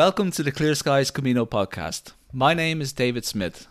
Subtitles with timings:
[0.00, 2.14] Welcome to the Clear Skies Camino podcast.
[2.32, 3.66] My name is David Smith.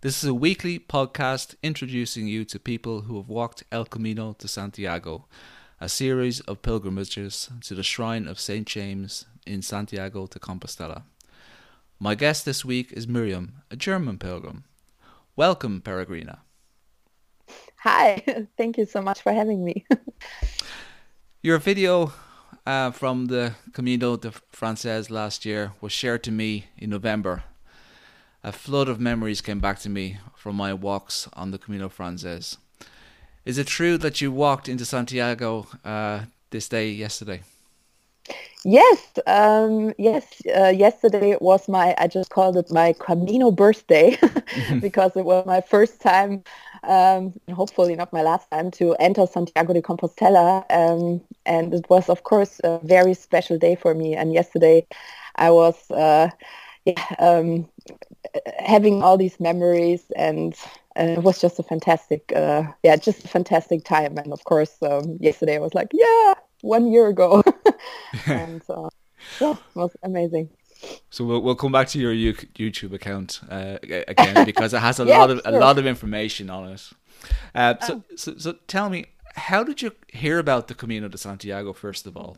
[0.00, 4.48] This is a weekly podcast introducing you to people who have walked El Camino de
[4.48, 5.26] Santiago,
[5.80, 8.66] a series of pilgrimages to the shrine of St.
[8.66, 11.04] James in Santiago de Compostela.
[12.00, 14.64] My guest this week is Miriam, a German pilgrim.
[15.36, 16.38] Welcome, Peregrina.
[17.84, 19.86] Hi, thank you so much for having me.
[21.44, 22.12] Your video
[22.68, 27.44] uh, from the Camino de Frances last year was shared to me in November.
[28.44, 32.58] A flood of memories came back to me from my walks on the Camino Frances.
[33.46, 37.40] Is it true that you walked into Santiago uh, this day yesterday?
[38.64, 40.42] Yes, um, yes.
[40.54, 44.18] Uh, yesterday was my, I just called it my Camino birthday
[44.80, 46.42] because it was my first time,
[46.84, 50.64] um, hopefully not my last time, to enter Santiago de Compostela.
[50.70, 54.14] Um, and it was, of course, a very special day for me.
[54.14, 54.86] And yesterday
[55.36, 56.30] I was uh,
[56.84, 57.68] yeah, um,
[58.58, 60.54] having all these memories and
[60.98, 64.18] uh, it was just a fantastic, uh, yeah, just a fantastic time.
[64.18, 67.42] And of course, um, yesterday I was like, yeah, one year ago.
[68.26, 68.88] and uh,
[69.40, 70.50] yeah, it was amazing.
[71.10, 75.04] So we'll we'll come back to your YouTube account uh, again because it has a
[75.04, 75.54] yeah, lot of sure.
[75.54, 76.90] a lot of information on it.
[77.54, 78.16] Uh, so, oh.
[78.16, 82.16] so so tell me, how did you hear about the Camino de Santiago first of
[82.16, 82.36] all?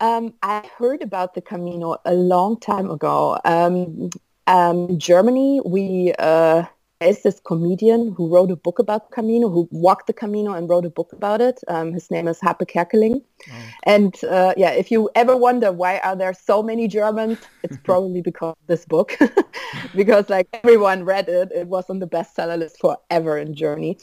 [0.00, 3.38] Um, I heard about the Camino a long time ago.
[3.44, 4.10] Um,
[4.46, 6.64] um, Germany, we uh,
[7.04, 10.84] is this comedian who wrote a book about Camino, who walked the Camino and wrote
[10.84, 11.60] a book about it.
[11.68, 13.22] Um, his name is Hape Kerkeling.
[13.50, 13.54] Oh.
[13.84, 18.20] And uh, yeah, if you ever wonder why are there so many Germans, it's probably
[18.20, 19.16] because of this book,
[19.94, 21.52] because like everyone read it.
[21.52, 23.98] It was on the bestseller list forever in Germany,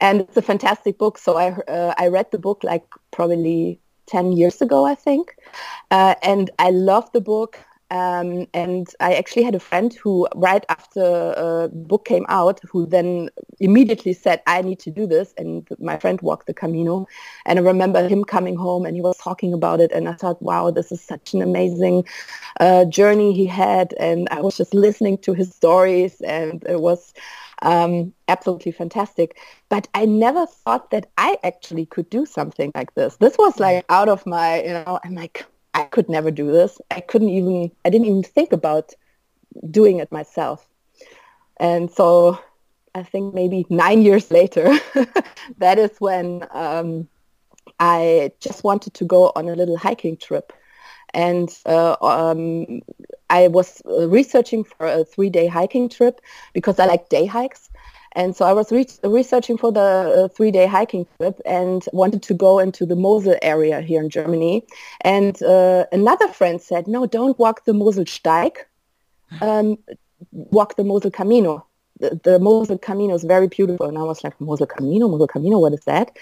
[0.00, 1.18] and it's a fantastic book.
[1.18, 5.36] So I uh, I read the book like probably 10 years ago, I think.
[5.90, 7.58] Uh, and I love the book.
[7.94, 11.00] Um, and I actually had a friend who, right after
[11.36, 15.32] uh, the book came out, who then immediately said, I need to do this.
[15.38, 17.06] And my friend walked the Camino.
[17.46, 19.92] And I remember him coming home and he was talking about it.
[19.92, 22.04] And I thought, wow, this is such an amazing
[22.58, 23.94] uh, journey he had.
[24.00, 26.20] And I was just listening to his stories.
[26.22, 27.14] And it was
[27.62, 29.38] um, absolutely fantastic.
[29.68, 33.18] But I never thought that I actually could do something like this.
[33.18, 36.80] This was like out of my, you know, I'm like, I could never do this.
[36.90, 38.94] I couldn't even, I didn't even think about
[39.70, 40.68] doing it myself.
[41.58, 42.38] And so
[42.94, 44.68] I think maybe nine years later,
[45.58, 47.08] that is when um,
[47.78, 50.52] I just wanted to go on a little hiking trip.
[51.14, 52.80] And uh, um,
[53.30, 56.20] I was uh, researching for a three-day hiking trip
[56.52, 57.70] because I like day hikes.
[58.14, 62.34] And so I was re- researching for the uh, three-day hiking trip and wanted to
[62.34, 64.64] go into the Mosel area here in Germany.
[65.00, 68.56] And uh, another friend said, no, don't walk the Moselsteig,
[69.40, 69.78] um,
[70.30, 71.66] walk the Mosel Camino.
[72.00, 73.86] The, the Mosel Camino is very beautiful.
[73.86, 76.16] And I was like, Mosel Camino, Mosel Camino, what is that?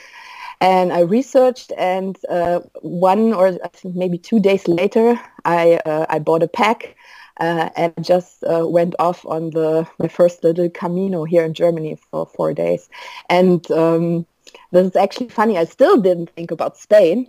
[0.61, 6.07] And I researched, and uh, one or I think maybe two days later, I uh,
[6.09, 6.95] I bought a pack
[7.41, 11.99] uh, and just uh, went off on the my first little Camino here in Germany
[12.11, 12.89] for four days.
[13.29, 14.27] And um,
[14.71, 15.59] this is actually funny.
[15.59, 17.27] I still didn't think about Spain.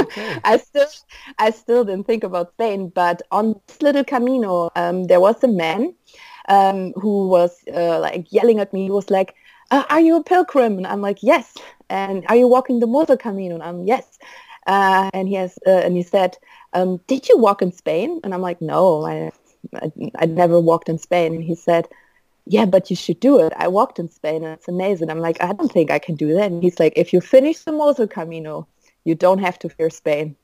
[0.00, 0.38] Okay.
[0.44, 0.88] I still
[1.38, 2.88] I still didn't think about Spain.
[2.88, 5.94] But on this little Camino, um, there was a man
[6.48, 8.84] um, who was uh, like yelling at me.
[8.84, 9.34] He was like,
[9.70, 11.56] uh, "Are you a pilgrim?" And I'm like, "Yes."
[11.90, 13.54] and are you walking the Mosel Camino?
[13.56, 14.18] And I'm yes.
[14.70, 16.38] Uh, and he has, uh, and he said,
[16.74, 18.20] um, did you walk in Spain?
[18.22, 19.32] And I'm like, no, I,
[19.74, 21.34] I, I never walked in Spain.
[21.34, 21.88] And he said,
[22.46, 23.52] yeah, but you should do it.
[23.56, 25.10] I walked in Spain and it's amazing.
[25.10, 26.52] I'm like, I don't think I can do that.
[26.52, 28.68] And he's like, if you finish the Mosel Camino,
[29.02, 30.36] you don't have to fear Spain.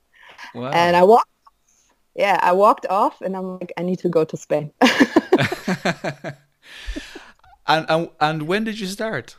[0.57, 0.73] Wow.
[0.73, 1.31] And I walked,
[2.17, 4.73] yeah, I walked off and I'm like, I need to go to Spain.
[7.69, 9.37] and, and, and when did you start?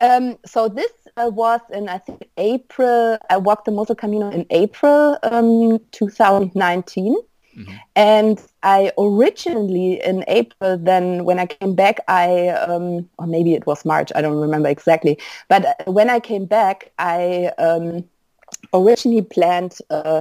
[0.00, 3.18] Um, so this uh, was in I think April.
[3.30, 7.16] I walked the Mosel Camino in April um, 2019.
[7.56, 7.74] Mm-hmm.
[7.94, 13.66] And I originally in April, then when I came back, I, um, or maybe it
[13.66, 15.18] was March, I don't remember exactly.
[15.48, 18.04] But uh, when I came back, I um,
[18.74, 20.20] originally planned uh,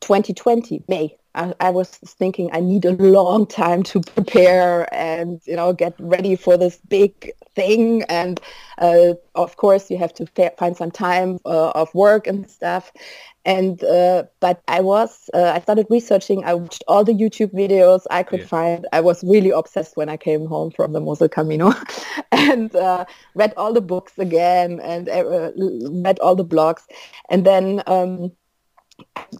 [0.00, 1.16] 2020, May.
[1.36, 5.94] I, I, was thinking I need a long time to prepare and you know get
[5.98, 8.02] ready for this big thing.
[8.04, 8.40] And
[8.78, 12.92] uh, of course, you have to fa- find some time uh, of work and stuff.
[13.44, 16.44] And uh, but I was uh, I started researching.
[16.44, 18.46] I watched all the YouTube videos I could yeah.
[18.46, 18.86] find.
[18.92, 21.72] I was really obsessed when I came home from the Mosel Camino,
[22.32, 23.04] and uh,
[23.34, 26.82] read all the books again and uh, read all the blogs.
[27.28, 27.82] And then.
[27.86, 28.32] Um,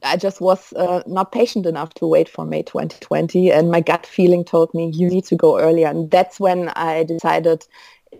[0.02, 4.06] I just was uh, not patient enough to wait for May 2020, and my gut
[4.06, 7.64] feeling told me you need to go earlier, and that's when I decided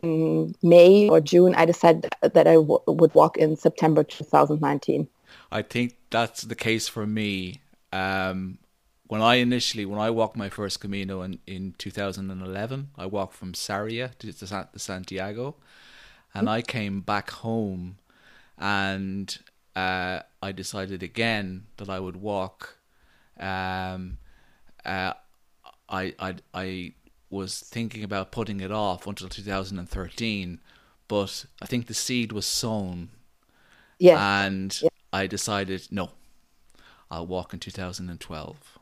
[0.03, 1.55] in May or June.
[1.55, 5.09] I decided that I w- would walk in September 2019.
[5.51, 7.61] I think that's the case for me.
[7.93, 8.59] Um,
[9.09, 13.53] when I initially, when I walked my first Camino in, in 2011, I walked from
[13.53, 15.57] Sarria to, to Santiago,
[16.35, 17.99] and I came back home,
[18.59, 19.39] and
[19.77, 22.79] uh, I decided again that I would walk.
[23.39, 24.17] Um,
[24.85, 25.13] uh,
[25.89, 26.93] I, I, I
[27.29, 30.61] was thinking about putting it off until 2013,
[31.09, 33.11] but I think the seed was sown.
[33.99, 34.47] Yeah.
[34.47, 34.89] And yeah.
[35.13, 36.11] I decided, no,
[37.11, 38.79] I'll walk in 2012.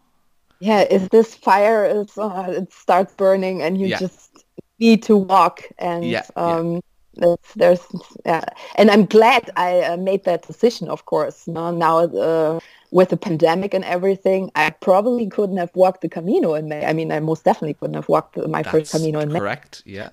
[0.60, 3.98] Yeah, if this fire is, uh, it starts burning and you yeah.
[3.98, 4.44] just
[4.78, 6.80] need to walk and yeah, um,
[7.16, 7.80] there's, there's
[8.24, 8.44] yeah.
[8.76, 10.88] and I'm glad I uh, made that decision.
[10.88, 16.00] Of course, now, now uh, with the pandemic and everything, I probably couldn't have walked
[16.02, 16.84] the Camino in May.
[16.84, 19.32] I mean, I most definitely couldn't have walked my That's first Camino in correct.
[19.32, 19.40] May.
[19.40, 19.82] Correct.
[19.86, 20.08] Yeah.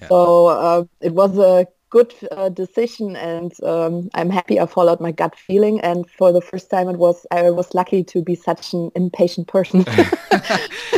[0.00, 0.08] yeah.
[0.08, 5.12] So uh, it was a good uh, decision, and um, I'm happy I followed my
[5.12, 5.78] gut feeling.
[5.82, 9.46] And for the first time, it was I was lucky to be such an impatient
[9.46, 9.84] person.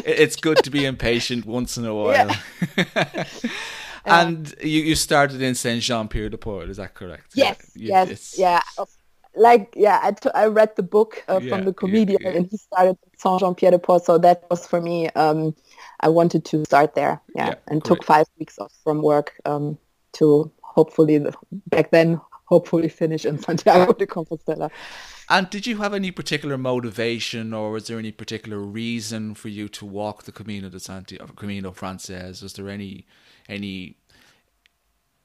[0.07, 2.31] it's good to be impatient once in a while.
[2.77, 3.25] Yeah.
[4.05, 7.33] and you, you started in Saint Jean Pied de Port, is that correct?
[7.35, 8.61] Yes, you, yes, yeah.
[9.37, 12.37] Like yeah, I, t- I read the book uh, Yeah, from the comedian, yeah, yeah.
[12.37, 15.09] and he started Saint Jean Pied de Port, so that was for me.
[15.11, 15.57] Um,
[16.01, 17.89] I wanted to start there, yeah, Yeah, and great.
[17.89, 19.77] took five weeks off from work um,
[20.15, 21.35] to hopefully the,
[21.67, 24.71] back then hopefully finish in Santiago de Compostela.
[25.31, 29.69] And did you have any particular motivation, or was there any particular reason for you
[29.71, 32.43] to walk the Camino de Santiago, Camino Frances?
[32.43, 33.07] Was there any
[33.49, 33.97] any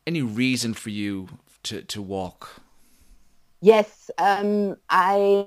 [0.07, 1.30] any reason for you
[1.63, 2.62] to to walk?
[3.62, 5.45] Yes, um, I.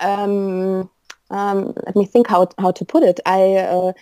[0.00, 0.88] Um,
[1.30, 3.20] um, let me think how how to put it.
[3.26, 3.92] I uh,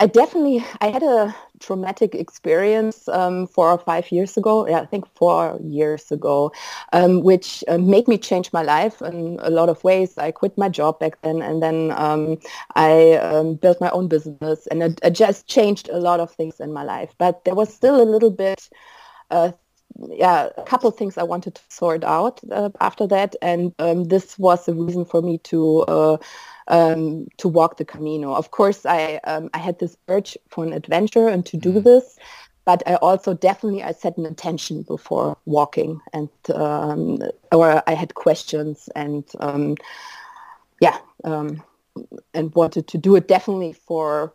[0.00, 4.66] I definitely I had a traumatic experience um, four or five years ago.
[4.68, 6.52] Yeah, I think four years ago,
[6.92, 10.16] um, which uh, made me change my life in a lot of ways.
[10.16, 12.38] I quit my job back then, and then um,
[12.76, 16.60] I um, built my own business, and it, it just changed a lot of things
[16.60, 17.12] in my life.
[17.18, 18.68] But there was still a little bit.
[19.30, 19.50] Uh,
[20.10, 24.38] yeah, a couple things I wanted to sort out uh, after that, and um, this
[24.38, 26.18] was the reason for me to uh,
[26.68, 28.34] um, to walk the Camino.
[28.34, 32.18] Of course, I um, I had this urge for an adventure and to do this,
[32.64, 37.18] but I also definitely I set an intention before walking, and um,
[37.50, 39.76] or I had questions and um,
[40.80, 41.62] yeah, um,
[42.34, 44.32] and wanted to do it definitely for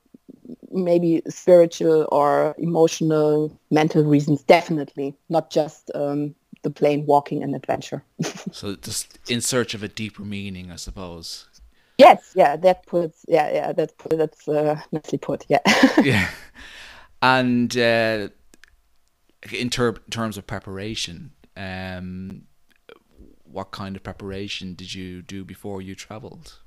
[0.71, 4.41] maybe spiritual or emotional, mental reasons.
[4.41, 6.33] Definitely, not just um,
[6.63, 8.03] the plain walking and adventure.
[8.51, 11.47] So just in search of a deeper meaning, I suppose.
[11.97, 15.59] Yes, yeah, that puts, yeah, yeah, that that's uh, nicely put, yeah.
[16.03, 16.29] yeah.
[17.21, 18.29] And uh,
[19.51, 22.43] in ter- terms of preparation, um,
[23.43, 26.59] what kind of preparation did you do before you traveled?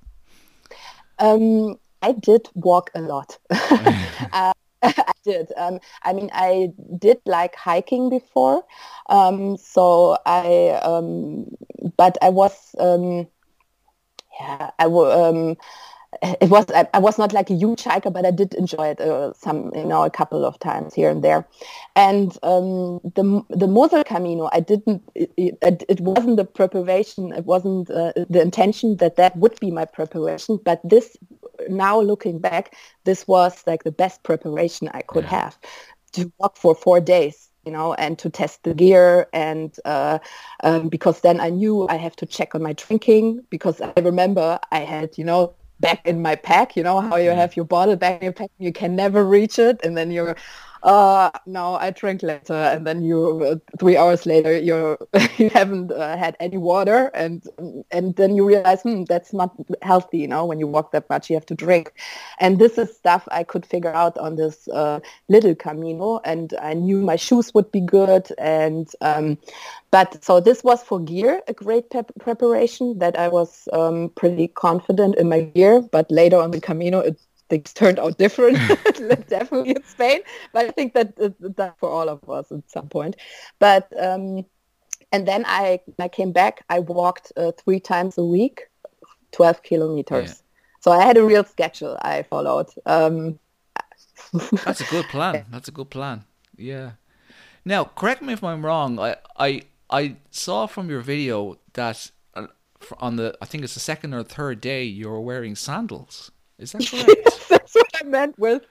[1.18, 3.38] um, I did walk a lot.
[3.50, 4.52] uh,
[4.82, 5.52] I did.
[5.56, 8.64] Um, I mean, I did like hiking before,
[9.08, 11.46] um, so I, um,
[11.96, 13.26] but I was, um,
[14.40, 15.56] yeah, I w- um,
[16.22, 19.00] it was I, I was not like a huge hiker, but I did enjoy it
[19.00, 21.46] uh, some, you know, a couple of times here and there.
[21.96, 25.02] And um, the the Mosel Camino, I didn't.
[25.14, 27.32] It, it, it wasn't the preparation.
[27.32, 30.58] It wasn't uh, the intention that that would be my preparation.
[30.64, 31.16] But this,
[31.68, 32.74] now looking back,
[33.04, 35.30] this was like the best preparation I could Yeah.
[35.30, 35.58] have
[36.12, 39.28] to walk for four days you know, and to test the gear.
[39.32, 40.20] And uh,
[40.62, 44.58] um, because then I knew I have to check on my drinking because I remember
[44.70, 47.96] I had, you know, back in my pack, you know, how you have your bottle
[47.96, 49.80] back in your pack, you can never reach it.
[49.84, 50.36] And then you're,
[50.82, 52.54] uh, no, I drink later.
[52.54, 54.98] And then you, uh, three hours later, you're,
[55.38, 57.10] you haven't uh, had any water.
[57.14, 57.44] And,
[57.90, 61.30] and then you realize, hmm, that's not healthy, you know, when you walk that much,
[61.30, 61.92] you have to drink.
[62.38, 66.20] And this is stuff I could figure out on this uh, little Camino.
[66.24, 68.28] And I knew my shoes would be good.
[68.38, 69.38] And, um,
[69.90, 74.48] but so this was for gear, a great pep- preparation that I was um, pretty
[74.48, 75.80] confident in my gear.
[75.80, 78.58] But later on the Camino, it, things turned out different,
[79.28, 80.20] definitely in Spain.
[80.52, 83.16] But I think that that for all of us at some point.
[83.58, 84.44] But um,
[85.12, 86.64] and then I when I came back.
[86.68, 88.68] I walked uh, three times a week,
[89.32, 90.28] twelve kilometers.
[90.28, 90.34] Yeah.
[90.80, 92.68] So I had a real schedule I followed.
[92.86, 93.38] Um,
[94.64, 95.46] That's a good plan.
[95.50, 96.24] That's a good plan.
[96.56, 96.92] Yeah.
[97.64, 98.98] Now, correct me if I'm wrong.
[98.98, 102.46] I I I saw from your video that uh,
[102.98, 106.30] on the I think it's the second or third day you were wearing sandals.
[106.58, 107.35] Is that correct?
[108.00, 108.62] I meant with.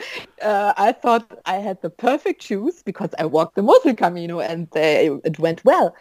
[0.42, 4.70] Uh, I thought I had the perfect shoes because I walked the Mosel Camino and
[4.72, 5.96] they, it went well.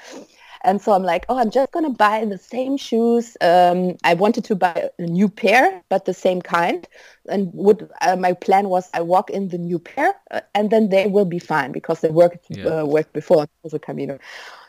[0.64, 3.36] And so I'm like, oh, I'm just going to buy the same shoes.
[3.42, 6.88] Um, I wanted to buy a new pair, but the same kind.
[7.28, 10.88] And would uh, my plan was I walk in the new pair uh, and then
[10.88, 12.80] they will be fine because they worked, yeah.
[12.80, 14.18] uh, worked before the Camino.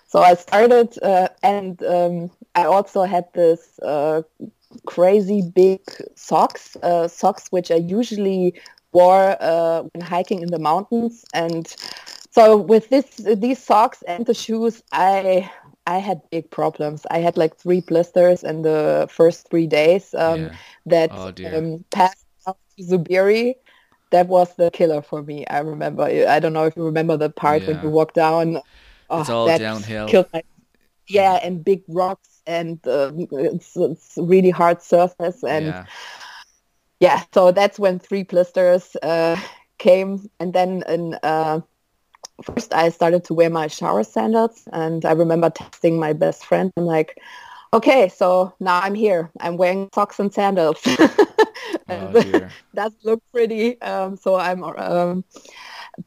[0.08, 4.22] So I started uh, and um, I also had this uh,
[4.86, 5.82] crazy big
[6.16, 8.60] socks, uh, socks which I usually
[8.92, 9.36] wore
[9.94, 11.26] when hiking in the mountains.
[11.34, 11.74] And
[12.32, 15.50] so with this, these socks and the shoes, I
[15.88, 17.06] I had big problems.
[17.12, 20.56] I had like three blisters in the first three days um, yeah.
[20.88, 23.56] that oh, um, passed out to Zubiri.
[24.12, 25.46] That was the killer for me.
[25.48, 26.04] I remember.
[26.04, 27.68] I don't know if you remember the part yeah.
[27.70, 28.62] when you walk down.
[29.10, 30.26] Oh, it's all downhill.
[30.34, 30.44] My,
[31.08, 35.86] yeah, and big rocks, and uh, it's, it's really hard surface, and yeah.
[37.00, 37.24] yeah.
[37.34, 39.40] So that's when three blisters uh,
[39.78, 41.62] came, and then in uh,
[42.44, 46.72] first I started to wear my shower sandals and I remember texting my best friend.
[46.78, 47.20] I'm like,
[47.74, 49.32] okay, so now I'm here.
[49.40, 50.82] I'm wearing socks and sandals.
[51.88, 53.82] and oh, that look pretty.
[53.82, 55.24] Um, so I'm, um,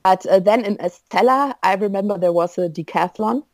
[0.03, 3.45] but uh, then in Estella, I remember there was a decathlon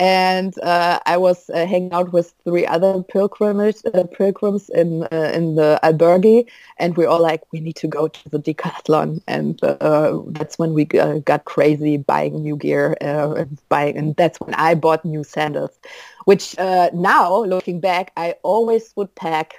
[0.00, 5.32] and uh, I was uh, hanging out with three other pilgrims, uh, pilgrims in uh,
[5.34, 6.46] in the albergue,
[6.78, 10.72] and we all like, we need to go to the decathlon, and uh, that's when
[10.72, 15.24] we uh, got crazy buying new gear, and buying, and that's when I bought new
[15.24, 15.78] sandals,
[16.24, 19.54] which now looking back, I always would pack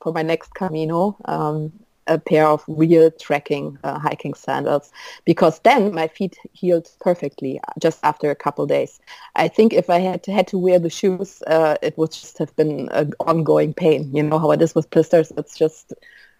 [0.00, 1.16] for my next Camino.
[1.24, 1.72] Um,
[2.10, 4.90] a pair of real trekking uh, hiking sandals
[5.24, 9.00] because then my feet healed perfectly just after a couple days.
[9.36, 12.36] I think if I had to, had to wear the shoes, uh, it would just
[12.38, 14.14] have been an ongoing pain.
[14.14, 15.32] You know how it is with blisters.
[15.36, 15.94] It's just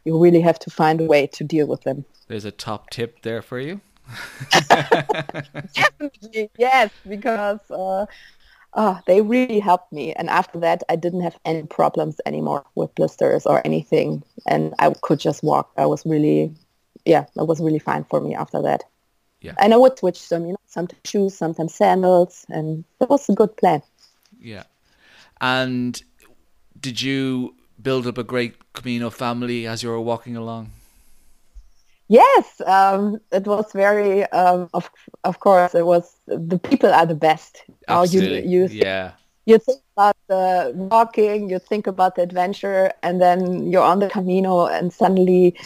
[0.05, 2.05] you really have to find a way to deal with them.
[2.27, 3.81] There's a top tip there for you.
[4.50, 8.07] Definitely, yes, because uh,
[8.75, 10.12] oh, they really helped me.
[10.15, 14.23] And after that, I didn't have any problems anymore with blisters or anything.
[14.47, 15.71] And I could just walk.
[15.77, 16.55] I was really,
[17.05, 18.85] yeah, that was really fine for me after that.
[19.41, 19.55] Yeah.
[19.59, 22.45] And I would switch them, you know, sometimes shoes, sometimes sandals.
[22.49, 23.83] And it was a good plan.
[24.39, 24.65] Yeah.
[25.41, 26.00] And
[26.79, 30.71] did you build up a great Camino family as you were walking along?
[32.11, 34.25] Yes, um, it was very.
[34.33, 34.90] Um, of
[35.23, 36.12] of course, it was.
[36.26, 37.62] The people are the best.
[37.87, 38.50] Absolutely.
[38.50, 39.12] You, you think, yeah.
[39.47, 44.11] You think about the walking, you think about the adventure, and then you're on the
[44.11, 45.57] Camino, and suddenly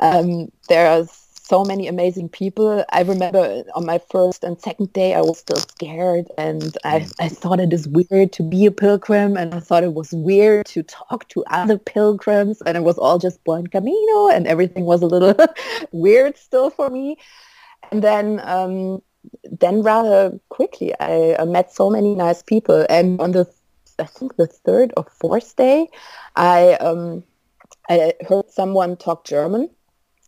[0.00, 2.84] um, there's so many amazing people.
[2.90, 7.14] I remember on my first and second day, I was still scared and I, mm.
[7.20, 10.64] I thought it is weird to be a pilgrim and I thought it was weird
[10.66, 15.02] to talk to other pilgrims and it was all just Buen Camino and everything was
[15.02, 15.36] a little
[15.92, 17.18] weird still for me.
[17.92, 19.02] And then, um,
[19.44, 22.86] then rather quickly, I, I met so many nice people.
[22.88, 23.46] And on the,
[23.98, 25.88] I think the third or fourth day,
[26.36, 27.22] I, um,
[27.90, 29.68] I heard someone talk German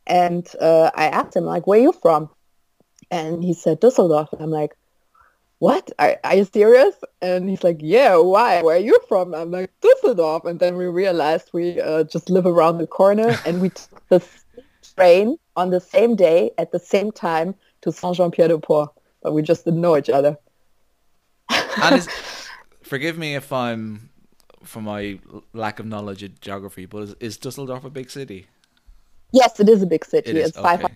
[0.06, 2.30] and uh, I asked him, like, where are you from?
[3.10, 4.32] And he said, Düsseldorf.
[4.32, 4.76] And I'm like,
[5.58, 5.90] what?
[5.98, 6.94] Are, are you serious?
[7.22, 8.62] And he's like, yeah, why?
[8.62, 9.34] Where are you from?
[9.34, 10.44] I'm like, Düsseldorf.
[10.44, 14.22] And then we realized we uh, just live around the corner and we took the
[14.96, 18.90] train on the same day at the same time to Saint-Jean-Pied-de-Port.
[19.22, 20.36] But we just didn't know each other.
[21.50, 22.08] and is,
[22.82, 24.10] forgive me if I'm,
[24.62, 25.18] for my
[25.52, 28.46] lack of knowledge of geography, but is, is Dusseldorf a big city?
[29.32, 30.30] Yes, it is a big city.
[30.30, 30.86] It it's five.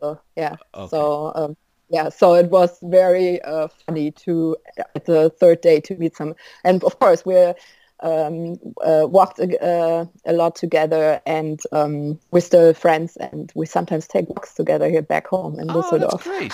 [0.00, 0.56] So, yeah.
[0.74, 0.88] Okay.
[0.88, 1.56] So um,
[1.90, 4.56] yeah, so it was very uh, funny to
[4.94, 7.54] at the third day to meet some, and of course we're
[8.00, 14.06] um, uh, walked uh, a lot together, and um, we're still friends, and we sometimes
[14.06, 16.52] take walks together here back home in oh, That's great.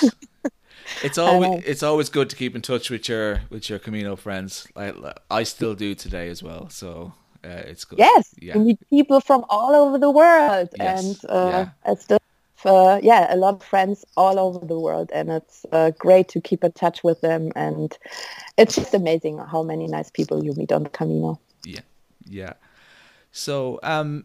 [1.02, 4.68] it's always it's always good to keep in touch with your with your Camino friends.
[4.76, 4.92] I
[5.30, 6.68] I still do today as well.
[6.70, 7.12] So
[7.44, 7.98] uh, it's good.
[7.98, 8.54] Yes, yeah.
[8.54, 11.04] you meet people from all over the world, yes.
[11.04, 11.92] and uh, yeah.
[11.92, 12.22] it's just
[12.64, 16.40] uh, yeah, a lot of friends all over the world, and it's uh, great to
[16.40, 17.52] keep in touch with them.
[17.54, 17.96] And
[18.56, 21.38] it's just amazing how many nice people you meet on the Camino.
[21.64, 21.80] Yeah,
[22.24, 22.54] yeah.
[23.32, 24.24] So, um,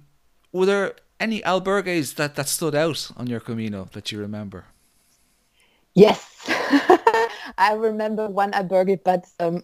[0.51, 4.65] were there any albergues that that stood out on your Camino that you remember?
[5.93, 6.25] Yes.
[7.59, 9.61] I remember one albergue, but um,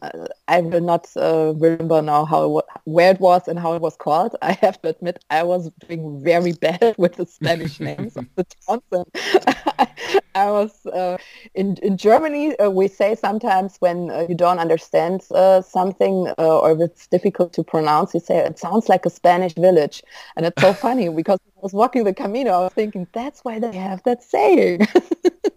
[0.49, 4.35] I will not uh, remember now how where it was and how it was called.
[4.41, 8.45] I have to admit, I was doing very bad with the Spanish names of the
[8.67, 9.07] towns.
[10.35, 11.17] I was uh,
[11.53, 12.59] in in Germany.
[12.59, 17.07] Uh, we say sometimes when uh, you don't understand uh, something uh, or if it's
[17.07, 20.03] difficult to pronounce, you say it sounds like a Spanish village,
[20.35, 23.59] and it's so funny because I was walking the Camino, I was thinking that's why
[23.59, 24.85] they have that saying.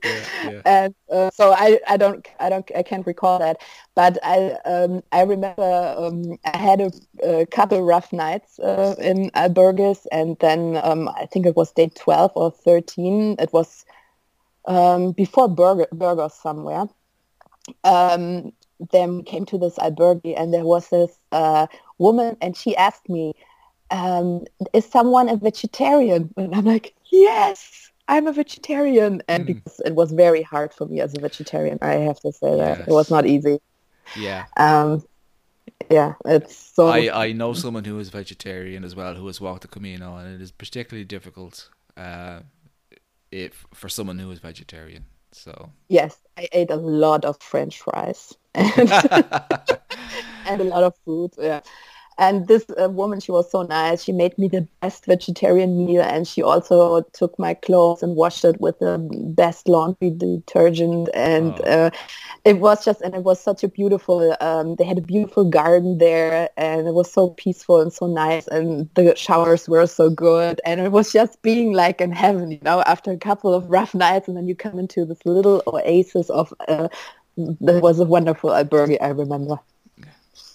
[0.04, 0.62] Yeah.
[0.64, 3.62] And uh, so I, I don't I don't I can't recall that,
[3.95, 6.92] but I um, I remember um, I had a,
[7.23, 12.33] a, couple rough nights in albergues, and then um, I think it was day twelve
[12.35, 13.37] or thirteen.
[13.38, 13.85] It was
[14.66, 16.87] um, before Burger, Burgos somewhere.
[17.85, 18.52] Um,
[18.92, 21.66] then came to this albergue and there was this uh,
[21.99, 23.35] woman and she asked me,
[23.90, 26.33] um, is someone a vegetarian?
[26.37, 29.23] And I'm like, yes, I'm a vegetarian.
[29.29, 29.47] And mm.
[29.47, 32.79] because it was very hard for me as a vegetarian, I have to say yes.
[32.79, 32.88] that.
[32.88, 33.61] It was not easy.
[34.17, 34.47] Yeah.
[34.57, 35.05] Um,
[35.91, 36.88] yeah, it's so.
[36.88, 40.35] I, I know someone who is vegetarian as well who has walked the Camino, and
[40.35, 41.69] it is particularly difficult.
[41.97, 42.41] Uh,
[43.31, 45.05] if for someone who is vegetarian.
[45.33, 48.71] So yes, I ate a lot of French fries and,
[50.47, 51.33] and a lot of food.
[51.38, 51.61] Yeah,
[52.18, 54.02] and this uh, woman, she was so nice.
[54.02, 58.44] She made me the best vegetarian meal, and she also took my clothes and washed
[58.44, 58.98] it with the
[59.37, 61.08] best laundry detergent.
[61.14, 61.87] And oh.
[61.87, 61.90] uh,
[62.44, 64.37] it was just, and it was such a beautiful.
[64.40, 68.48] Um, they had a beautiful garden there, and it was so peaceful and so nice.
[68.48, 72.58] And the showers were so good, and it was just being like in heaven, you
[72.62, 72.82] know.
[72.82, 76.52] After a couple of rough nights, and then you come into this little oasis of.
[76.66, 76.88] Uh,
[77.60, 78.98] that was a wonderful albergue.
[79.00, 79.60] I remember.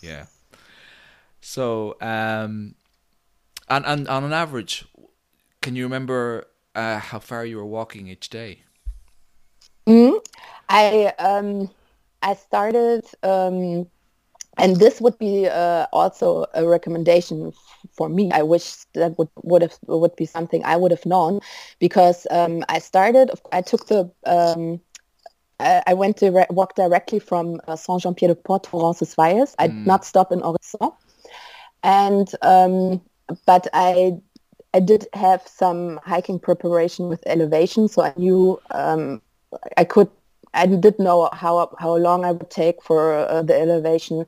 [0.02, 0.26] Yeah.
[1.44, 2.76] So, um,
[3.68, 4.86] and, and on an average,
[5.62, 8.64] can you remember uh, how far you were walking each day?
[9.86, 10.20] Mm-hmm.
[10.70, 11.70] I um,
[12.22, 13.86] I started, um,
[14.58, 17.52] and this would be uh, also a recommendation
[17.92, 18.32] for me.
[18.32, 21.42] I wish that would would have would be something I would have known,
[21.80, 23.32] because um, I started.
[23.52, 24.80] I took the um,
[25.60, 29.56] I went to walk directly from uh, Saint Jean Pied de Port to Roncesvalles.
[29.60, 29.72] I mm.
[29.72, 30.94] did not stop in Orisson
[31.84, 33.02] and um,
[33.46, 34.18] but I
[34.74, 39.22] I did have some hiking preparation with elevation, so I knew um,
[39.78, 40.10] I could
[40.54, 44.26] I did know how how long I would take for uh, the elevation.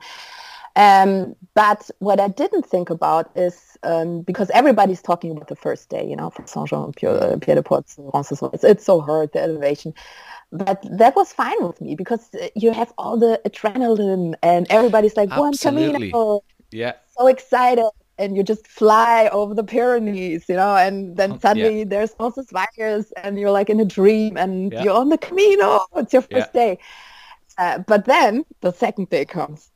[0.78, 5.88] Um, but what I didn't think about is um, because everybody's talking about the first
[5.88, 7.86] day, you know, from Saint-Jean-Pied-de-Port
[8.54, 9.94] it's, it's so hard, the elevation.
[10.52, 15.30] But that was fine with me because you have all the adrenaline and everybody's like,
[15.30, 16.44] Buen Camino,
[16.76, 16.94] yeah.
[17.18, 17.90] So excited.
[18.18, 21.86] And you just fly over the Pyrenees, you know, and then suddenly yeah.
[21.86, 24.84] there's also spires and you're like in a dream and yeah.
[24.84, 25.86] you're on the Camino.
[25.98, 26.62] It's your first yeah.
[26.62, 26.80] day.
[27.58, 29.70] Uh, but then the second day comes.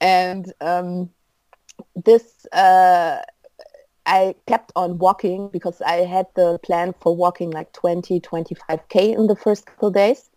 [0.00, 1.10] And um,
[1.96, 3.22] this, uh,
[4.06, 9.26] I kept on walking because I had the plan for walking like 20, 25K in
[9.26, 10.29] the first couple days.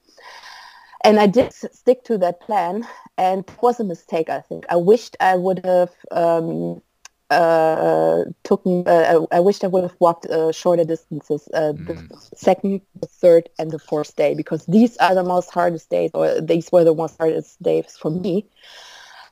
[1.03, 2.87] And I did stick to that plan
[3.17, 4.29] and it was a mistake.
[4.29, 6.81] I think I wished I would have um,
[7.29, 8.61] uh, took.
[8.65, 11.47] Uh, I wished I would have walked uh, shorter distances.
[11.53, 11.85] Mm.
[11.85, 16.11] The second, the third, and the fourth day because these are the most hardest days,
[16.13, 18.45] or these were the most hardest days for me.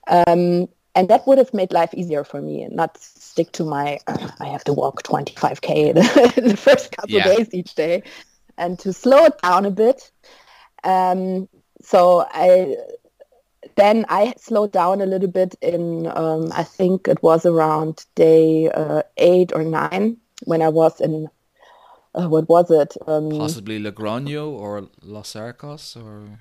[0.08, 4.00] Um, and that would have made life easier for me and not stick to my
[4.08, 7.24] I have to walk 25k in the first couple yeah.
[7.24, 8.04] days each day
[8.58, 10.12] and to slow it down a bit
[10.84, 11.48] um,
[11.84, 12.78] so I
[13.76, 18.70] then I slowed down a little bit in, um, I think it was around day
[18.70, 21.30] uh, eight or nine when I was in,
[22.16, 22.98] uh, what was it?
[23.08, 26.40] Um, Possibly Logroño or Los Arcos or?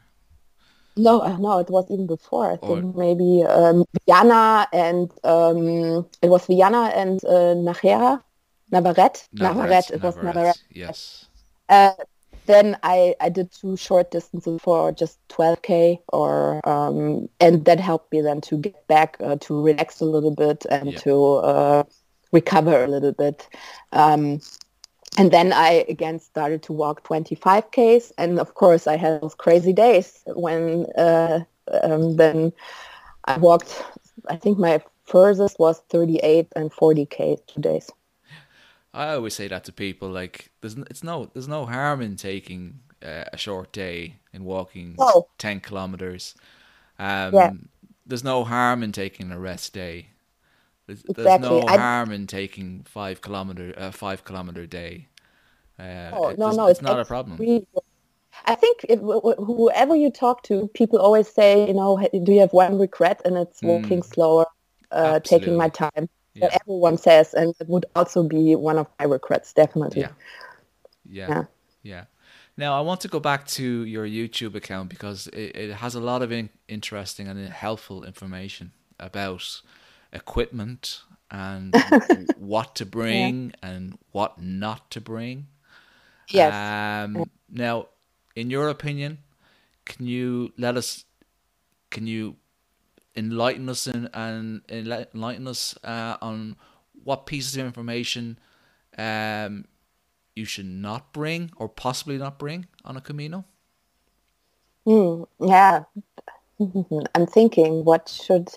[0.97, 2.53] No, uh, no, it was even before.
[2.53, 2.99] I think or...
[2.99, 8.23] maybe um, Viana and um, it was Viana and uh, Najera,
[8.73, 10.63] Navarrete, Navarrete, it was Navarrete.
[10.71, 11.27] Yes.
[11.69, 11.93] Uh,
[12.53, 18.13] then I, I did two short distances for just 12k or um, and that helped
[18.13, 20.99] me then to get back uh, to relax a little bit and yeah.
[21.01, 21.85] to uh,
[22.33, 23.49] recover a little bit
[23.93, 24.41] um,
[25.19, 29.73] and then I again started to walk 25ks and of course I had those crazy
[29.73, 31.41] days when uh,
[31.83, 32.53] um, then
[33.25, 33.83] I walked
[34.29, 37.91] I think my furthest was 38 and 40k two days
[38.93, 40.09] I always say that to people.
[40.09, 44.97] Like, there's it's no there's no harm in taking uh, a short day in walking
[45.39, 46.35] ten kilometers.
[46.99, 47.53] Um, yeah.
[48.07, 50.09] There's no harm in taking a rest day.
[50.87, 51.25] There's, exactly.
[51.25, 51.77] there's no I...
[51.77, 55.07] harm in taking five kilometer a uh, five kilometer day.
[55.79, 57.37] Uh, oh, no, no, it's, it's not a problem.
[57.39, 57.67] Really,
[58.45, 62.79] I think whoever you talk to, people always say, you know, do you have one
[62.79, 63.23] regret?
[63.25, 64.05] And it's walking mm.
[64.05, 64.47] slower,
[64.91, 66.09] uh, taking my time.
[66.41, 66.49] Yeah.
[66.49, 70.03] That everyone says, and it would also be one of my regrets, definitely.
[70.03, 70.11] Yeah.
[71.09, 71.29] Yeah.
[71.29, 71.45] Yeah.
[71.83, 72.05] yeah.
[72.57, 76.01] Now, I want to go back to your YouTube account because it, it has a
[76.01, 79.63] lot of in- interesting and helpful information about
[80.13, 81.75] equipment and
[82.39, 83.71] what to bring yeah.
[83.71, 85.47] and what not to bring.
[86.29, 86.53] Yes.
[86.53, 87.87] Um, now,
[88.37, 89.19] in your opinion,
[89.85, 91.05] can you let us?
[91.91, 92.37] Can you
[93.17, 96.57] enlighten us and, and enlighten us uh, on
[97.05, 98.39] what pieces of information
[98.99, 99.65] um,
[100.37, 103.45] you should not bring or possibly not bring on a Camino?
[104.87, 105.85] Mm, yeah,
[107.15, 108.51] I'm thinking what should.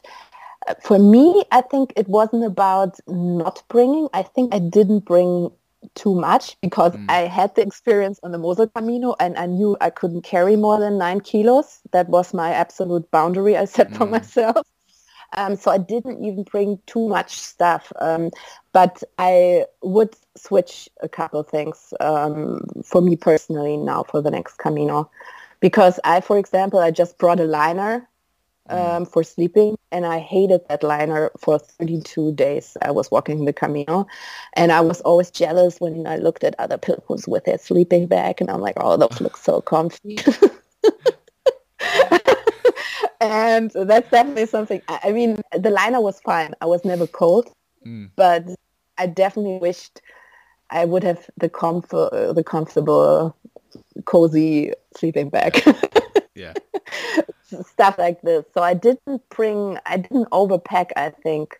[0.82, 4.10] For me, I think it wasn't about not bringing.
[4.14, 5.52] I think I didn't bring
[5.96, 7.06] too much because mm.
[7.10, 10.80] I had the experience on the Mosel Camino and I knew I couldn't carry more
[10.80, 11.80] than nine kilos.
[11.92, 13.98] That was my absolute boundary I set mm.
[13.98, 14.68] for myself.
[15.36, 17.92] Um, so I didn't even bring too much stuff.
[18.00, 18.30] Um,
[18.72, 24.58] but I would switch a couple things um, for me personally now for the next
[24.58, 25.10] Camino.
[25.60, 28.08] Because I, for example, I just brought a liner.
[28.70, 32.78] Um, for sleeping, and I hated that liner for 32 days.
[32.82, 34.08] I was walking the Camino,
[34.54, 38.40] and I was always jealous when I looked at other pilgrims with their sleeping bag,
[38.40, 40.18] and I'm like, oh, those look so comfy.
[43.22, 44.82] and that's definitely something.
[44.88, 46.54] I mean, the liner was fine.
[46.62, 47.52] I was never cold,
[47.86, 48.10] mm.
[48.16, 48.46] but
[48.98, 50.02] I definitely wished
[50.70, 53.36] I would have the comfort, the comfortable,
[54.06, 55.62] cozy sleeping bag.
[57.84, 58.46] stuff like this.
[58.54, 60.92] So I didn't bring, I didn't overpack.
[60.96, 61.60] I think,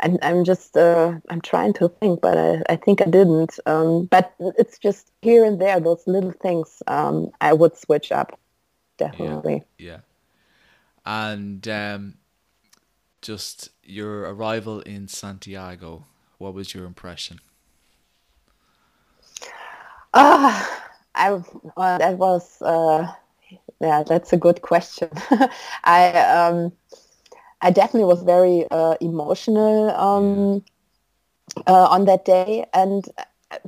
[0.00, 3.58] and I'm just, uh, I'm trying to think, but I, I think I didn't.
[3.64, 6.82] Um, but it's just here and there, those little things.
[6.86, 8.38] Um, I would switch up,
[8.98, 9.64] definitely.
[9.78, 9.86] Yeah.
[9.86, 10.00] yeah.
[11.06, 12.14] And um,
[13.22, 16.04] just your arrival in Santiago,
[16.36, 17.40] what was your impression?
[20.12, 20.80] Ah, uh,
[21.14, 21.30] I
[21.76, 22.60] well, that was.
[22.60, 23.10] Uh,
[23.80, 25.10] yeah, that's a good question.
[25.84, 26.72] I um,
[27.62, 30.64] I definitely was very uh, emotional um,
[31.66, 33.04] uh, on that day, and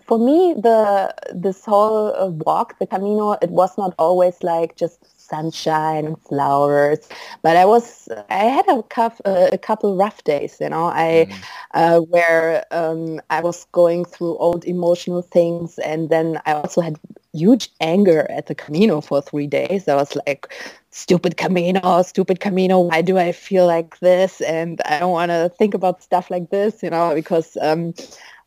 [0.02, 5.04] for me, the this whole uh, walk, the Camino, it was not always like just
[5.28, 7.08] sunshine and flowers.
[7.42, 11.28] But I was, I had a, couple, uh, a couple rough days, you know, I,
[11.28, 11.44] mm.
[11.74, 15.78] uh, where um, I was going through old emotional things.
[15.78, 16.98] And then I also had
[17.32, 19.88] huge anger at the Camino for three days.
[19.88, 20.48] I was like,
[20.90, 22.80] stupid Camino, stupid Camino.
[22.80, 24.40] Why do I feel like this?
[24.40, 27.94] And I don't want to think about stuff like this, you know, because um,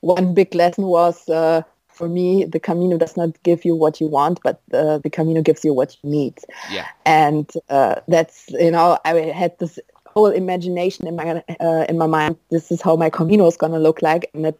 [0.01, 1.61] one big lesson was uh,
[2.01, 5.43] for me, the Camino does not give you what you want, but uh, the Camino
[5.43, 6.39] gives you what you need.
[6.71, 6.87] Yeah.
[7.05, 12.07] And uh, that's, you know, I had this whole imagination in my uh, in my
[12.07, 12.37] mind.
[12.49, 14.31] This is how my Camino is going to look like.
[14.33, 14.59] And it,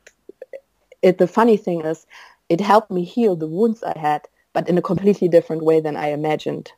[1.02, 2.06] it, the funny thing is,
[2.48, 4.22] it helped me heal the wounds I had,
[4.54, 6.72] but in a completely different way than I imagined.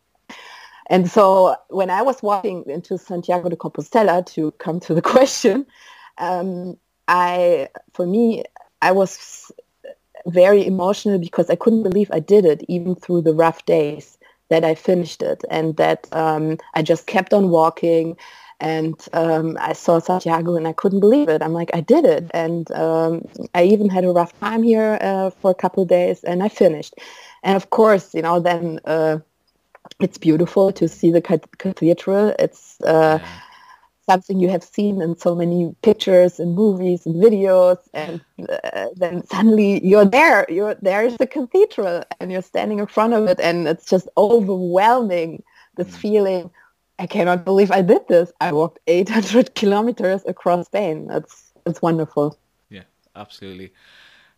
[0.89, 5.65] And so when I was walking into Santiago de Compostela to come to the question,
[6.19, 6.77] um,
[7.09, 8.45] I, for me,
[8.81, 9.51] I was
[10.27, 14.17] very emotional because I couldn't believe I did it, even through the rough days
[14.49, 18.17] that I finished it and that um, I just kept on walking.
[18.59, 21.41] And um, I saw Santiago and I couldn't believe it.
[21.41, 22.31] I'm like, I did it.
[22.33, 26.23] And um, I even had a rough time here uh, for a couple of days
[26.23, 26.95] and I finished.
[27.43, 29.19] And of course, you know, then uh,
[29.99, 31.21] it's beautiful to see the
[31.59, 32.35] cathedral.
[32.39, 33.39] It's uh, yeah
[34.05, 39.25] something you have seen in so many pictures and movies and videos and uh, then
[39.27, 43.67] suddenly you're there you're there's the cathedral and you're standing in front of it and
[43.67, 45.43] it's just overwhelming
[45.75, 45.95] this mm.
[45.95, 46.51] feeling.
[46.99, 48.31] I cannot believe i did this.
[48.39, 51.07] I walked 800 kilometers across spain.
[51.11, 52.37] It's it's wonderful.
[52.69, 52.83] Yeah
[53.15, 53.73] absolutely.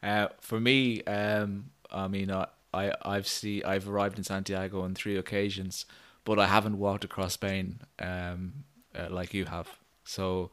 [0.03, 4.93] Uh, for me um, i mean I, I i've see i've arrived in santiago on
[4.93, 5.85] three occasions
[6.25, 8.65] but i haven't walked across spain um,
[8.97, 9.67] uh, like you have.
[10.03, 10.51] So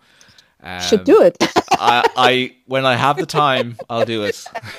[0.62, 1.36] um, should do it.
[1.72, 4.44] I, I when I have the time, I'll do it.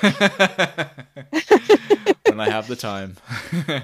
[2.28, 3.16] when I have the time.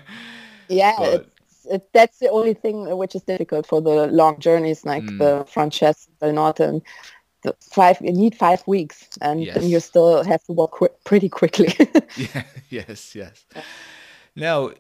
[0.69, 1.29] yeah, but,
[1.71, 5.19] it, that's the only thing which is difficult for the long journeys, like mm.
[5.19, 6.61] the Francesca Norte.
[6.61, 6.83] And
[7.43, 9.55] the five, you need five weeks, and yes.
[9.57, 11.75] then you still have to walk qu- pretty quickly.
[12.17, 12.43] yeah.
[12.71, 13.15] Yes.
[13.15, 13.45] Yes.
[14.37, 14.71] Now,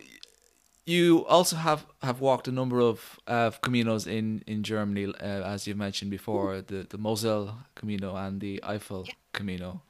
[0.90, 5.66] you also have, have walked a number of uh, caminos in in Germany, uh, as
[5.66, 9.14] you mentioned before, the the Mosel Camino and the Eifel yeah.
[9.32, 9.82] Camino.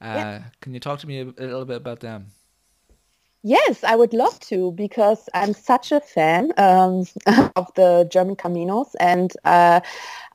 [0.00, 0.42] Uh, yeah.
[0.60, 2.26] Can you talk to me a, a, little bit about them?
[3.42, 7.04] Yes, I would love to because I'm such a fan um,
[7.56, 9.80] of the German Caminos, and uh,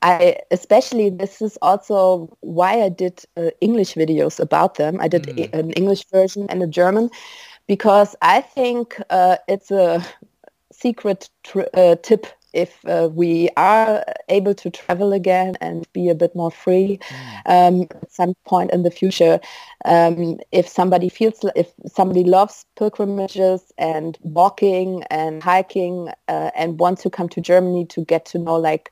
[0.01, 4.99] I especially this is also why I did uh, English videos about them.
[5.01, 5.53] I did mm.
[5.53, 7.09] an English version and a German
[7.69, 10.03] because I think uh, it's a
[10.73, 11.29] secret
[11.75, 16.49] uh, tip if uh, we are able to travel again and be a bit more
[16.49, 17.41] free mm.
[17.45, 19.39] um, at some point in the future,
[19.85, 27.03] um, if somebody feels, if somebody loves pilgrimages and walking and hiking uh, and wants
[27.03, 28.91] to come to Germany to get to know, like,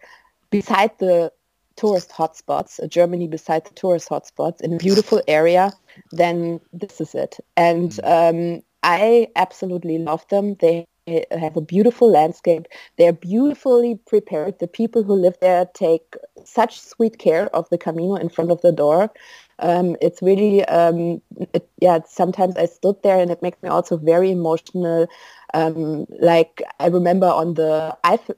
[0.51, 1.31] beside the
[1.77, 5.73] tourist hotspots, uh, Germany beside the tourist hotspots in a beautiful area,
[6.11, 7.37] then this is it.
[7.55, 8.57] And mm.
[8.57, 10.55] um, I absolutely love them.
[10.61, 10.85] They
[11.29, 12.67] have a beautiful landscape.
[12.97, 14.59] They're beautifully prepared.
[14.59, 18.61] The people who live there take such sweet care of the Camino in front of
[18.61, 19.11] the door.
[19.59, 21.21] Um, it's really, um,
[21.53, 25.07] it, yeah, sometimes I stood there and it makes me also very emotional.
[25.53, 28.35] Um, like I remember on the Eifel,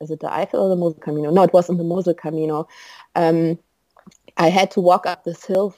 [0.00, 1.30] is it the Eifel or the Mosel Camino?
[1.32, 2.68] No, it wasn't the Mosel Camino.
[3.16, 3.58] Um,
[4.36, 5.74] I had to walk up this hill.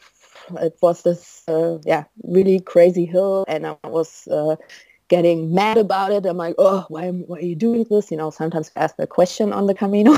[0.60, 4.56] It was this, uh, yeah, really crazy hill, and I was uh,
[5.08, 6.26] getting mad about it.
[6.26, 8.10] I'm like, oh, why, why are you doing this?
[8.10, 10.14] You know, sometimes I ask the question on the Camino.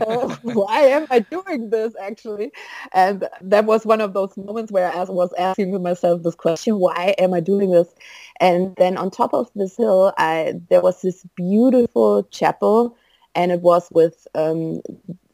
[0.00, 2.52] uh, why am I doing this actually?
[2.92, 7.14] And that was one of those moments where I was asking myself this question, why
[7.18, 7.88] am I doing this?
[8.40, 12.96] And then on top of this hill, I, there was this beautiful chapel
[13.34, 14.80] and it was with um,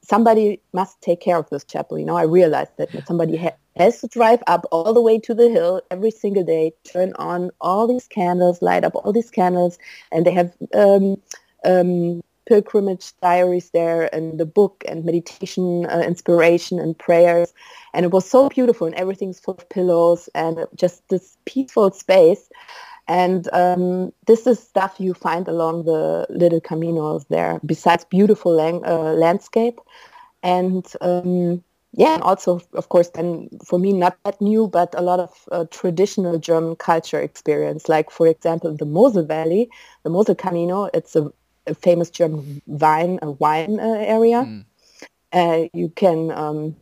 [0.07, 1.99] somebody must take care of this chapel.
[1.99, 5.35] You know, I realized that somebody ha- has to drive up all the way to
[5.35, 9.79] the hill every single day, turn on all these candles, light up all these candles,
[10.13, 11.17] and they have um,
[11.65, 17.53] um, pilgrimage diaries there and the book and meditation uh, inspiration and prayers.
[17.95, 22.51] And it was so beautiful and everything's full of pillows and just this peaceful space.
[23.07, 28.85] And um, this is stuff you find along the little caminos there, besides beautiful lang-
[28.85, 29.79] uh, landscape.
[30.43, 31.63] And um,
[31.93, 35.65] yeah, also, of course, then for me, not that new, but a lot of uh,
[35.71, 37.89] traditional German culture experience.
[37.89, 39.69] Like, for example, the Mosel Valley,
[40.03, 41.31] the Mosel Camino, it's a,
[41.67, 44.45] a famous German wine, a wine uh, area.
[44.45, 44.65] Mm.
[45.33, 46.77] Uh, you can, um,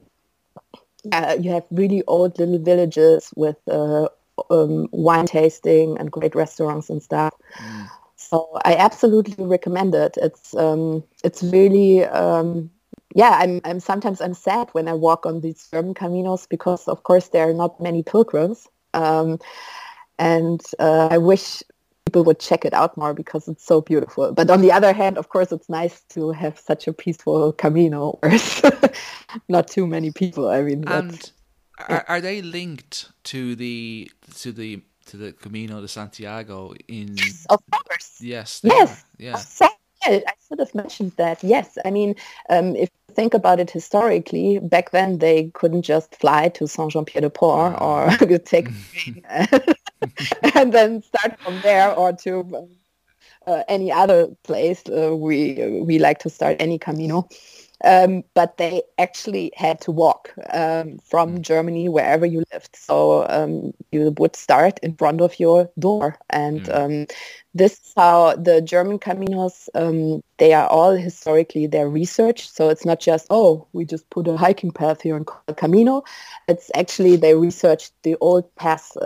[1.41, 4.09] you have really old little villages with uh,
[4.51, 7.35] um, wine tasting and great restaurants and stuff.
[7.59, 7.89] Mm.
[8.17, 10.17] So I absolutely recommend it.
[10.17, 12.71] It's um, it's really um,
[13.15, 13.39] yeah.
[13.41, 17.29] I'm I'm sometimes I'm sad when I walk on these German caminos because of course
[17.29, 19.39] there are not many pilgrims, um,
[20.19, 21.63] and uh, I wish
[22.07, 24.33] people would check it out more because it's so beautiful.
[24.33, 28.19] But on the other hand, of course, it's nice to have such a peaceful camino
[28.21, 28.39] where
[29.49, 30.49] not too many people.
[30.49, 31.33] I mean, and
[31.79, 37.47] are, are they linked to the to the to the Camino de Santiago in yes,
[37.51, 39.37] of course yes yes yeah
[40.05, 41.43] I should have mentioned that.
[41.45, 42.17] Yes, I mean,
[42.51, 47.81] um, if you think about it historically, back then they couldn't just fly to Saint-Jean-Pied-de-Port
[47.81, 48.11] or
[48.45, 48.69] take
[50.55, 52.69] and then start from there or to
[53.47, 54.83] uh, any other place.
[54.89, 57.29] Uh, we we like to start any Camino.
[57.85, 61.43] Um, but they actually had to walk um, from mm.
[61.43, 62.77] Germany wherever you lived.
[62.77, 66.19] So um, you would start in front of your door.
[66.31, 66.73] And mm.
[66.75, 67.07] Um,
[67.55, 72.55] this is how the German caminos, um, they are all historically, they're researched.
[72.55, 75.57] So it's not just, oh, we just put a hiking path here and call it
[75.59, 76.03] Camino.
[76.49, 78.97] It's actually, they researched the old paths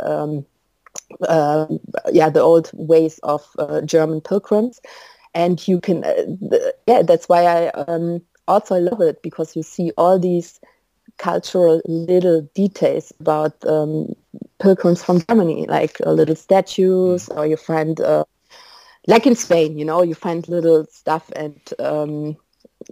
[1.29, 1.67] uh,
[2.13, 4.81] yeah, the old ways of uh, German pilgrims,
[5.35, 6.15] and you can, uh,
[6.87, 10.61] yeah, that's why I um, also I love it because you see all these
[11.19, 14.15] cultural little details about um,
[14.59, 17.37] pilgrims from Germany, like uh, little statues, mm.
[17.37, 18.25] or you find, uh,
[19.07, 22.37] like in Spain, you know, you find little stuff and um,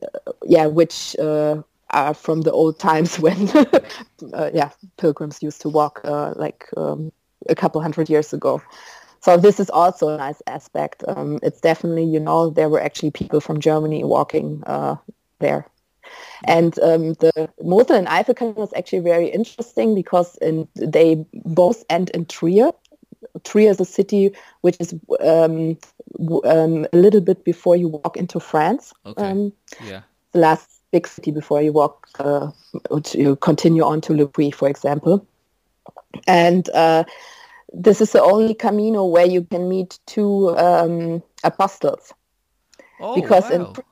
[0.02, 3.48] uh, yeah, which uh, are from the old times when,
[4.32, 7.12] uh, yeah, pilgrims used to walk uh, like um,
[7.48, 8.62] a couple hundred years ago.
[9.20, 11.02] So this is also a nice aspect.
[11.08, 14.62] Um, it's definitely, you know, there were actually people from Germany walking
[15.44, 15.66] there.
[16.46, 21.84] And um, the Mosel and Eifel Canal is actually very interesting because in, they both
[21.88, 22.70] end in Trier.
[23.44, 25.78] Trier is a city which is um,
[26.44, 28.92] um, a little bit before you walk into France.
[29.06, 29.22] Okay.
[29.22, 29.52] Um,
[29.82, 30.02] yeah.
[30.32, 32.50] The last big city before you walk, uh,
[33.12, 35.26] you continue on to Le Puy, for example.
[36.26, 37.04] And uh,
[37.72, 42.12] this is the only Camino where you can meet two um, apostles.
[43.00, 43.56] Oh, because wow.
[43.56, 43.84] in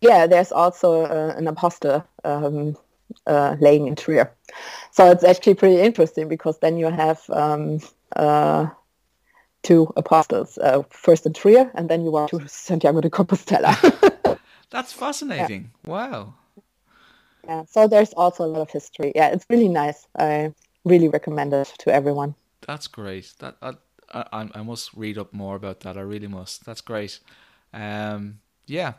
[0.00, 2.76] yeah, there's also uh, an apostle um,
[3.26, 4.32] uh, laying in Trier.
[4.90, 7.80] So it's actually pretty interesting because then you have um,
[8.14, 8.66] uh,
[9.62, 13.74] two apostles, uh, first in Trier, and then you walk to Santiago de Compostela.
[14.70, 15.70] That's fascinating.
[15.84, 15.90] Yeah.
[15.90, 16.34] Wow.
[17.44, 19.12] Yeah, so there's also a lot of history.
[19.14, 20.06] Yeah, it's really nice.
[20.18, 20.52] I
[20.84, 22.34] really recommend it to everyone.
[22.66, 23.32] That's great.
[23.38, 23.74] That I,
[24.12, 25.96] I, I must read up more about that.
[25.96, 26.64] I really must.
[26.64, 27.20] That's great.
[27.72, 28.94] Um, yeah.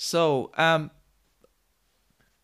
[0.00, 0.92] So, um,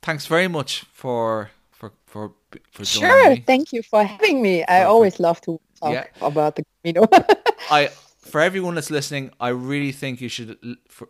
[0.02, 2.32] thanks very much for for for
[2.72, 3.30] for sure.
[3.30, 3.44] Me.
[3.46, 4.64] Thank you for having me.
[4.64, 6.06] I always love to talk yeah.
[6.20, 7.06] about the Camino.
[7.70, 10.58] I for everyone that's listening, I really think you should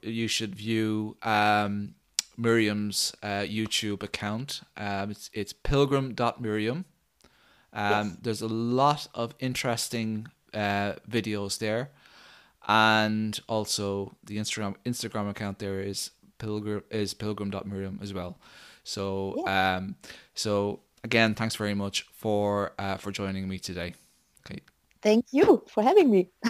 [0.02, 1.94] you should view um,
[2.36, 4.60] Miriam's uh, YouTube account.
[4.76, 6.84] Um, it's it's pilgrim.miriam.
[7.72, 8.16] Um, yes.
[8.20, 11.88] There's a lot of interesting uh, videos there,
[12.68, 16.10] and also the Instagram Instagram account there is
[16.44, 18.36] pilgrim is pilgrim.miriam as well.
[18.84, 19.96] So um,
[20.34, 23.94] so again, thanks very much for uh, for joining me today.
[24.44, 24.60] Okay.
[25.00, 26.30] Thank you for having me.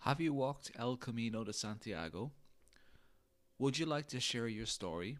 [0.00, 2.32] Have you walked El Camino de Santiago?
[3.58, 5.18] Would you like to share your story?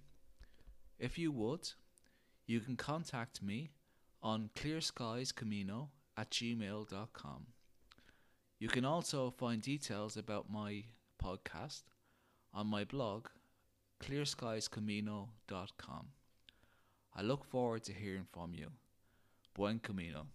[0.98, 1.70] If you would,
[2.46, 3.70] you can contact me
[4.22, 7.46] on clearskiescamino at gmail.com.
[8.58, 10.84] You can also find details about my
[11.22, 11.82] podcast
[12.52, 13.26] on my blog,
[14.02, 16.06] clearskiescamino.com.
[17.16, 18.70] I look forward to hearing from you.
[19.54, 20.26] Buen Camino.